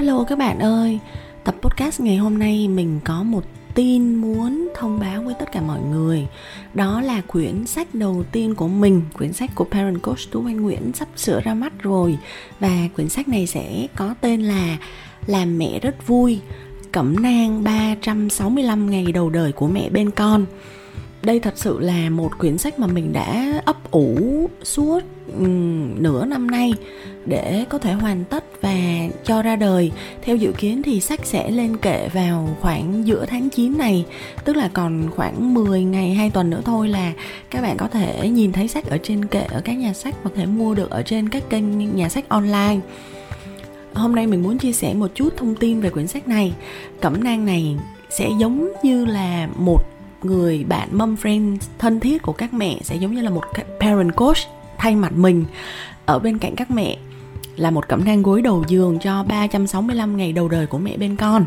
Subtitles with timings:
[0.00, 0.98] Hello các bạn ơi,
[1.44, 5.60] tập podcast ngày hôm nay mình có một tin muốn thông báo với tất cả
[5.60, 6.26] mọi người.
[6.74, 10.60] Đó là quyển sách đầu tiên của mình quyển sách của parent coach tú anh
[10.60, 12.18] nguyễn sắp sửa ra mắt rồi.
[12.60, 14.76] Và quyển sách này sẽ có tên là
[15.26, 16.40] làm mẹ rất vui
[16.92, 20.46] cẩm nang 365 ngày đầu đời của mẹ bên con
[21.22, 25.00] đây thật sự là một quyển sách mà mình đã ấp ủ suốt
[25.38, 26.74] um, nửa năm nay
[27.26, 28.76] để có thể hoàn tất và
[29.24, 29.92] cho ra đời.
[30.22, 34.04] Theo dự kiến thì sách sẽ lên kệ vào khoảng giữa tháng 9 này
[34.44, 37.12] tức là còn khoảng 10 ngày hai tuần nữa thôi là
[37.50, 40.30] các bạn có thể nhìn thấy sách ở trên kệ ở các nhà sách và
[40.30, 42.78] có thể mua được ở trên các kênh nhà sách online.
[43.94, 46.54] Hôm nay mình muốn chia sẻ một chút thông tin về quyển sách này.
[47.00, 47.76] Cẩm nang này
[48.10, 49.89] sẽ giống như là một
[50.24, 53.44] người bạn, mom friend thân thiết của các mẹ sẽ giống như là một
[53.80, 54.38] parent coach
[54.78, 55.44] thay mặt mình.
[56.06, 56.96] Ở bên cạnh các mẹ
[57.56, 61.16] là một cẩm nang gối đầu giường cho 365 ngày đầu đời của mẹ bên
[61.16, 61.46] con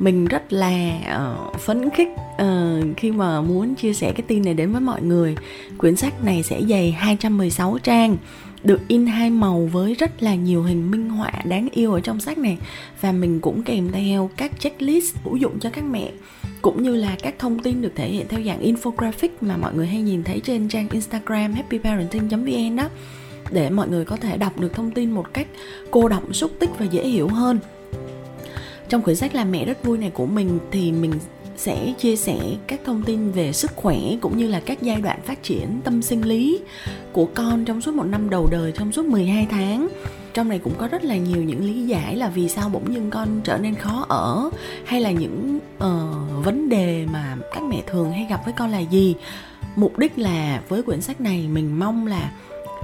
[0.00, 0.98] mình rất là
[1.50, 2.08] uh, phấn khích
[2.42, 5.36] uh, khi mà muốn chia sẻ cái tin này đến với mọi người.
[5.78, 8.16] Quyển sách này sẽ dày 216 trang
[8.64, 12.20] được in hai màu với rất là nhiều hình minh họa đáng yêu ở trong
[12.20, 12.58] sách này.
[13.00, 16.10] Và mình cũng kèm theo các checklist hữu dụng cho các mẹ
[16.62, 19.86] cũng như là các thông tin được thể hiện theo dạng infographic mà mọi người
[19.86, 22.88] hay nhìn thấy trên trang Instagram happyparenting.vn đó
[23.50, 25.46] để mọi người có thể đọc được thông tin một cách
[25.90, 27.58] cô động xúc tích và dễ hiểu hơn
[28.90, 31.12] trong quyển sách làm mẹ rất vui này của mình thì mình
[31.56, 35.20] sẽ chia sẻ các thông tin về sức khỏe cũng như là các giai đoạn
[35.22, 36.60] phát triển tâm sinh lý
[37.12, 39.88] của con trong suốt một năm đầu đời trong suốt 12 tháng.
[40.34, 43.10] Trong này cũng có rất là nhiều những lý giải là vì sao bỗng dưng
[43.10, 44.50] con trở nên khó ở
[44.84, 48.78] hay là những uh, vấn đề mà các mẹ thường hay gặp với con là
[48.78, 49.14] gì.
[49.76, 52.32] Mục đích là với quyển sách này mình mong là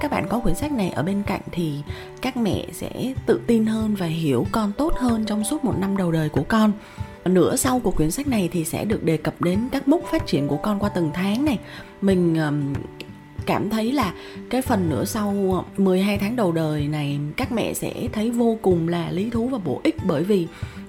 [0.00, 1.74] các bạn có quyển sách này ở bên cạnh thì
[2.22, 5.96] các mẹ sẽ tự tin hơn và hiểu con tốt hơn trong suốt một năm
[5.96, 6.72] đầu đời của con.
[7.24, 10.26] Nửa sau của quyển sách này thì sẽ được đề cập đến các mốc phát
[10.26, 11.58] triển của con qua từng tháng này.
[12.00, 12.36] Mình
[13.46, 14.14] cảm thấy là
[14.50, 18.88] cái phần nửa sau 12 tháng đầu đời này các mẹ sẽ thấy vô cùng
[18.88, 20.46] là lý thú và bổ ích bởi vì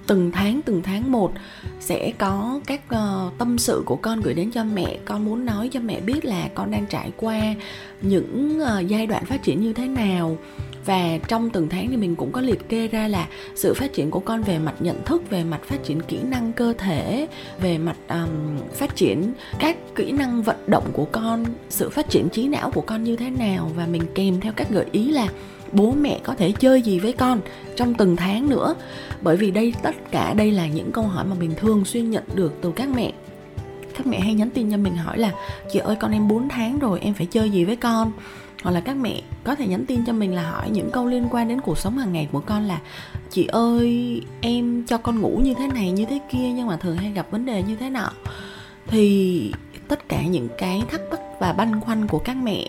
[0.08, 1.32] từng tháng từng tháng một
[1.80, 4.98] sẽ có các uh, tâm sự của con gửi đến cho mẹ.
[5.04, 7.54] Con muốn nói cho mẹ biết là con đang trải qua
[8.02, 10.36] những uh, giai đoạn phát triển như thế nào
[10.84, 14.10] và trong từng tháng thì mình cũng có liệt kê ra là sự phát triển
[14.10, 17.28] của con về mặt nhận thức về mặt phát triển kỹ năng cơ thể
[17.60, 22.28] về mặt um, phát triển các kỹ năng vận động của con sự phát triển
[22.28, 23.70] trí não của con như thế nào.
[23.76, 25.28] Và mình kèm theo các gợi ý là
[25.72, 27.40] bố mẹ có thể chơi gì với con
[27.76, 28.74] trong từng tháng nữa.
[29.20, 32.24] Bởi vì đây tất cả đây là những câu hỏi mà mình thường xuyên nhận
[32.34, 33.12] được từ các mẹ.
[33.96, 35.32] Các mẹ hay nhắn tin cho mình hỏi là
[35.72, 38.12] chị ơi con em 4 tháng rồi em phải chơi gì với con?
[38.62, 41.28] Hoặc là các mẹ có thể nhắn tin cho mình là hỏi những câu liên
[41.30, 42.80] quan đến cuộc sống hàng ngày của con là,
[43.30, 46.96] chị ơi, em cho con ngủ như thế này, như thế kia, nhưng mà thường
[46.96, 48.10] hay gặp vấn đề như thế nào?
[48.86, 49.52] Thì
[49.88, 52.68] tất cả những cái thắc mắc và băn khoăn của các mẹ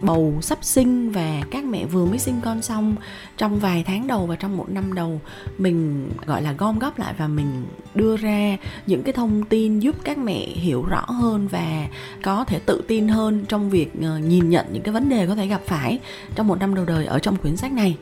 [0.00, 2.96] bầu sắp sinh và các mẹ vừa mới sinh con xong,
[3.36, 5.20] trong vài tháng đầu và trong một năm đầu,
[5.58, 9.96] mình, gọi là, gom góp lại và mình đưa ra những cái thông tin giúp
[10.04, 11.88] các mẹ hiểu rõ hơn và
[12.22, 15.34] có thể tự tin hơn trong việc ờ, nhìn nhận những cái vấn đề có
[15.34, 15.98] thể gặp phải
[16.34, 17.96] trong một năm đầu đời ở trong quyển sách này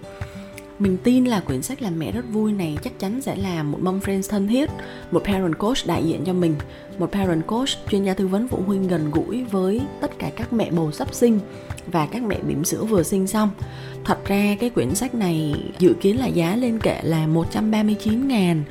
[0.79, 3.79] mình tin là quyển sách làm mẹ rất vui này chắc chắn sẽ là một
[3.83, 4.71] mom friend thân thiết
[5.11, 6.55] một parent coach đại diện cho mình
[6.99, 10.53] một parent coach chuyên gia tư vấn phụ huynh gần gũi với tất cả các
[10.53, 11.41] mẹ bầu sắp sinh
[11.87, 13.51] và các mẹ bỉm sữa vừa sinh xong.
[14.05, 18.65] Thật ra cái quyển sách này dự kiến là giá lên kệ là 139 ngàn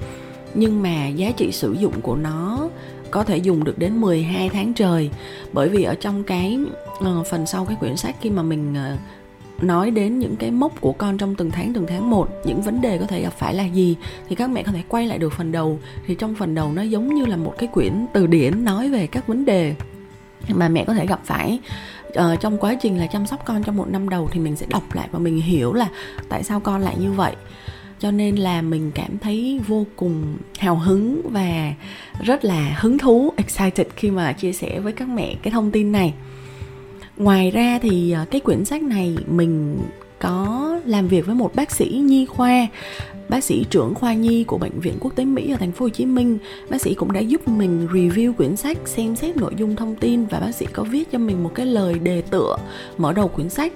[0.54, 2.70] nhưng mà giá trị sử dụng của nó
[3.12, 5.10] có thể dùng được đến 12 tháng trời.
[5.54, 6.60] Bởi vì ở trong cái
[7.00, 9.00] uh, phần sau cái quyển sách khi mà mình uh,
[9.64, 12.82] nói đến những cái mốc của con trong từng tháng từng tháng một những vấn
[12.82, 13.96] đề có thể gặp phải là gì
[14.30, 15.80] thì các mẹ có thể quay lại được phần đầu.
[16.08, 19.08] Thì trong phần đầu nó giống như là một cái quyển từ điển nói về
[19.08, 19.76] các vấn đề
[20.48, 21.60] mà mẹ có thể gặp phải
[22.08, 24.66] uh, trong quá trình là chăm sóc con trong một năm đầu thì mình sẽ
[24.70, 25.88] đọc lại và mình hiểu là
[26.30, 27.36] tại sao con lại như vậy.
[28.00, 31.74] Cho nên là mình cảm thấy vô cùng hào hứng và
[32.24, 35.92] rất là hứng thú excited khi mà chia sẻ với các mẹ cái thông tin
[35.92, 36.14] này
[37.18, 39.80] ngoài ra thì ờ, cái quyển sách này mình
[40.20, 42.68] có làm việc với một bác sĩ nhi khoa
[43.30, 45.90] bác sĩ trưởng khoa nhi của bệnh viện quốc tế Mỹ ở thành phố Hồ
[45.90, 46.38] Chí Minh.
[46.70, 50.26] Bác sĩ cũng đã giúp mình review quyển sách, xem xét nội dung thông tin
[50.26, 52.58] và bác sĩ có viết cho mình một cái lời đề tựa
[52.98, 53.74] mở đầu quyển sách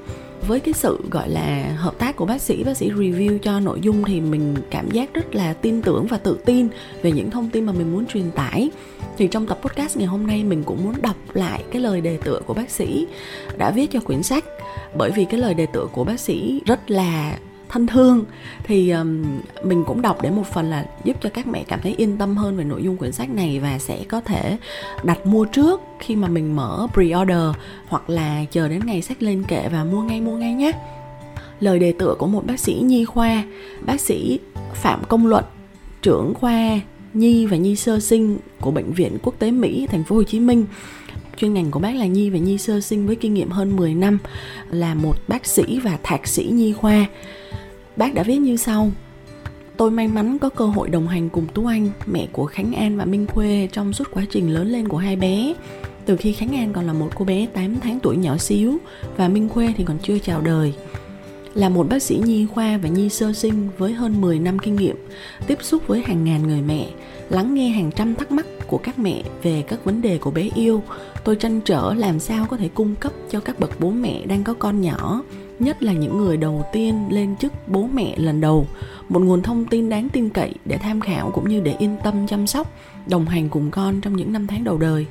[0.48, 3.80] với cái sự, gọi là, hợp tác của bác sĩ bác sĩ review cho nội
[3.82, 6.68] dung thì mình cảm giác rất là tin tưởng và tự tin
[7.02, 8.70] về những thông tin mà mình muốn truyền tải.
[9.18, 12.18] Thì trong tập podcast ngày hôm nay mình cũng muốn đọc lại cái lời đề
[12.18, 13.08] tựa của bác sĩ
[13.58, 14.46] đã viết cho quyển sách.
[14.98, 17.38] Bởi vì cái lời đề tựa của bác sĩ rất là
[17.70, 18.26] thân thương
[18.64, 19.24] thì um,
[19.64, 22.38] mình cũng đọc để một phần là giúp cho các mẹ cảm thấy yên tâm
[22.38, 24.58] hơn về nội dung quyển sách này và sẽ có thể
[25.04, 27.54] đặt mua trước khi mà mình mở pre-order
[27.88, 30.72] hoặc là chờ đến ngày sách lên kệ và mua ngay mua ngay nhé.
[31.60, 33.44] Lời đề tựa của một bác sĩ nhi khoa
[33.86, 34.40] bác sĩ
[34.74, 35.44] phạm công luận
[36.02, 36.80] trưởng khoa
[37.14, 40.40] nhi và nhi sơ sinh của bệnh viện quốc tế Mỹ thành phố Hồ Chí
[40.40, 40.66] Minh
[41.38, 43.94] chuyên ngành của bác là nhi và nhi sơ sinh với kinh nghiệm hơn 10
[43.94, 44.18] năm
[44.72, 47.06] là một bác sĩ và thạc sĩ nhi khoa
[47.96, 48.92] Bác đã viết như sau
[49.78, 52.98] Tôi may mắn có cơ hội đồng hành cùng Tú Anh, mẹ của Khánh An
[52.98, 55.54] và Minh Khuê trong suốt quá trình lớn lên của hai bé.
[56.06, 58.78] Từ khi Khánh An còn là một cô bé 8 tháng tuổi nhỏ xíu
[59.18, 60.74] và Minh Khuê thì còn chưa chào đời.
[61.54, 64.76] Là một bác sĩ nhi khoa và nhi sơ sinh với hơn 10 năm kinh
[64.76, 64.96] nghiệm,
[65.48, 66.88] tiếp xúc với hàng ngàn người mẹ,
[67.30, 70.50] lắng nghe hàng trăm thắc mắc của các mẹ về các vấn đề của bé
[70.56, 70.84] yêu,
[71.24, 74.44] tôi tranh trở làm sao có thể cung cấp cho các bậc bố mẹ đang
[74.44, 75.22] có con nhỏ
[75.60, 78.68] nhất là những người đầu tiên lên chức bố mẹ lần đầu.
[79.10, 82.28] Một nguồn thông tin đáng tin cậy để tham khảo cũng như để yên tâm
[82.28, 82.72] chăm sóc
[83.08, 85.06] đồng hành cùng con trong những năm tháng đầu đời.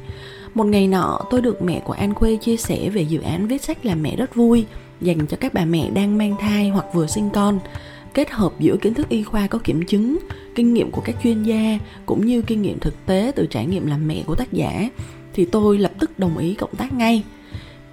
[0.55, 3.63] Một ngày nọ tôi được mẹ của An Khuê chia sẻ về dự án viết
[3.63, 4.67] sách làm mẹ rất vui
[5.01, 7.59] dành cho các bà mẹ đang mang thai hoặc vừa sinh con
[8.17, 10.19] kết hợp giữa kiến thức y khoa có kiểm chứng
[10.55, 13.87] kinh nghiệm của các chuyên gia cũng như kinh nghiệm thực tế từ trải nghiệm
[13.87, 14.91] làm mẹ của tác giả
[15.33, 17.25] thì tôi lập tức đồng ý cộng tác ngay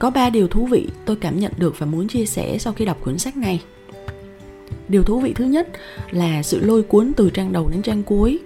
[0.04, 2.86] có ba điều thú vị tôi cảm nhận được và muốn chia sẻ sau khi
[2.86, 3.62] đọc cuốn sách này.
[4.88, 5.70] Điều thú vị thứ nhất
[6.12, 8.40] là sự lôi cuốn từ trang đầu đến trang cuối.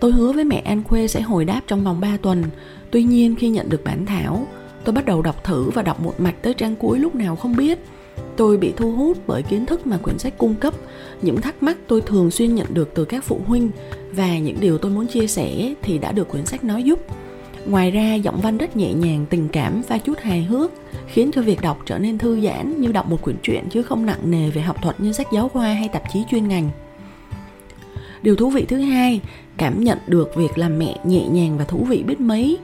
[0.00, 2.44] Tôi hứa với mẹ An Khuê sẽ hồi đáp trong vòng 3 tuần.
[2.90, 4.46] Tuy nhiên khi nhận được bản thảo,
[4.84, 7.56] tôi bắt đầu đọc thử và đọc một mạch tới trang cuối lúc nào không
[7.56, 7.78] biết.
[8.42, 10.74] Tôi bị thu hút bởi kiến thức mà quyển sách cung cấp,
[11.22, 13.70] những thắc mắc tôi thường xuyên nhận được từ các phụ huynh
[14.12, 17.00] và những điều tôi muốn chia sẻ thì đã được quyển sách nói giúp
[17.66, 20.72] Ngoài ra giọng văn rất nhẹ nhàng, tình cảm và chút hài hước
[21.06, 24.06] khiến cho việc đọc trở nên thư giãn như đọc một quyển truyện chứ không
[24.06, 26.70] nặng nề về học thuật như sách giáo khoa hay tạp chí chuyên ngành.
[28.22, 29.20] Điều thú vị thứ hai,
[29.56, 32.58] cảm nhận được việc làm mẹ nhẹ nhàng và thú vị biết mấy.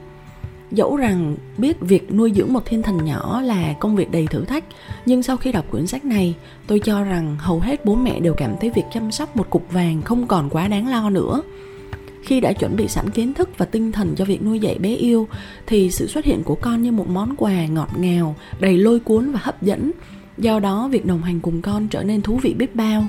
[0.71, 4.45] Dẫu rằng biết việc nuôi dưỡng một thiên thần nhỏ là công việc đầy thử
[4.45, 4.63] thách,
[5.05, 6.35] nhưng sau khi đọc quyển sách này,
[6.67, 9.71] tôi cho rằng hầu hết bố mẹ đều cảm thấy việc chăm sóc một cục
[9.71, 11.41] vàng không còn quá đáng lo nữa.
[12.23, 14.95] Khi đã chuẩn bị sẵn kiến thức và tinh thần cho việc nuôi dạy bé
[14.95, 15.27] yêu
[15.67, 19.31] thì sự xuất hiện của con như một món quà ngọt ngào đầy lôi cuốn
[19.31, 19.91] và hấp dẫn.
[20.37, 23.07] Do đó việc đồng hành cùng con trở nên thú vị biết bao.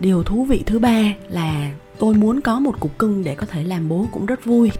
[0.00, 3.64] Điều thú vị thứ ba là tôi muốn có một cục cưng để có thể
[3.64, 4.70] làm bố cũng rất vui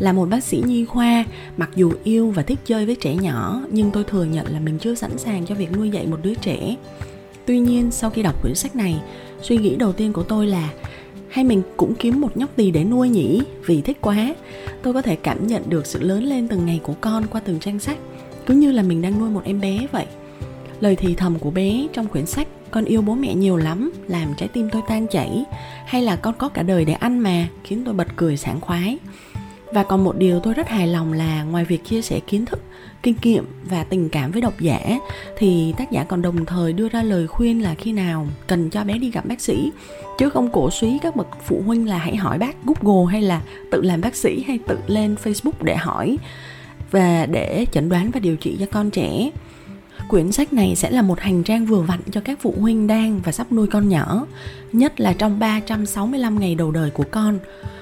[0.00, 1.24] là một bác sĩ nhi khoa,
[1.56, 4.78] mặc dù yêu và thích chơi với trẻ nhỏ, nhưng tôi thừa nhận là mình
[4.78, 6.76] chưa sẵn sàng cho việc nuôi dạy một đứa trẻ.
[7.46, 9.00] Tuy nhiên, sau khi đọc quyển sách này,
[9.42, 10.68] suy nghĩ đầu tiên của tôi là,
[11.28, 13.42] hay mình cũng kiếm một nhóc tỳ để nuôi nhỉ?
[13.66, 14.34] Vì thích quá.
[14.82, 17.60] Tôi có thể cảm nhận được sự lớn lên từng ngày của con qua từng
[17.60, 17.98] trang sách,
[18.46, 20.06] cứ như là mình đang nuôi một em bé vậy.
[20.80, 24.34] Lời thì thầm của bé trong quyển sách, con yêu bố mẹ nhiều lắm, làm
[24.36, 25.44] trái tim tôi tan chảy,
[25.86, 27.48] hay là con có cả đời để ăn mà?
[27.64, 28.98] khiến tôi bật cười sảng khoái
[29.72, 32.62] và còn một điều tôi rất hài lòng là ngoài việc chia sẻ kiến thức,
[33.02, 34.98] kinh nghiệm và tình cảm với độc giả,
[35.38, 38.84] thì tác giả còn đồng thời đưa ra lời khuyên là khi nào cần cho
[38.84, 39.72] bé đi gặp bác sĩ.
[40.18, 43.42] Chứ không cổ suý các bậc phụ huynh là hãy hỏi bác Google hay là
[43.70, 46.18] tự làm bác sĩ hay tự lên Facebook để hỏi
[46.90, 49.30] và để chẩn đoán và điều trị cho con trẻ
[50.10, 53.20] quyển sách này sẽ là một hành trang vừa vặn cho các phụ huynh đang
[53.24, 54.26] và sắp nuôi con nhỏ,
[54.72, 57.38] nhất là trong 365 ngày đầu đời của con.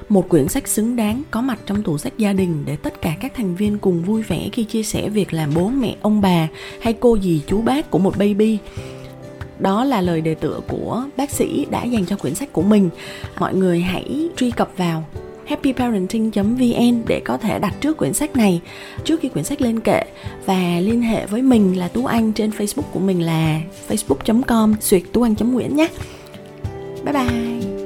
[0.09, 3.17] Một quyển sách xứng đáng có mặt trong tủ sách gia đình để tất cả
[3.21, 6.49] các thành viên cùng vui vẻ khi chia sẻ việc làm bố mẹ ông bà
[6.81, 8.59] hay cô dì chú bác của một baby.
[9.59, 12.91] Đó là lời đề tựa của bác sĩ đã dành cho quyển sách của mình.
[13.39, 15.05] Mọi người hãy truy cập vào
[15.49, 18.61] happyparenting.vn để có thể đặt trước quyển sách này,
[19.05, 20.03] trước khi quyển sách lên kệ
[20.47, 25.03] và liên hệ với mình là Tú Anh trên Facebook của mình là facebook.com suyệt
[25.13, 25.89] tú anh.nguyễn nhé.
[27.05, 27.78] Bye bye.